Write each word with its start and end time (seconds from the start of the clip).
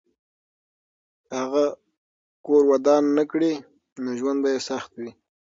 که 1.27 1.33
هغه 1.41 1.65
کور 2.45 2.61
ودان 2.71 3.03
نه 3.17 3.23
کړي، 3.31 3.53
نو 4.03 4.09
ژوند 4.19 4.37
به 4.43 4.49
یې 4.53 4.59
سخت 4.69 4.91
وي. 4.99 5.11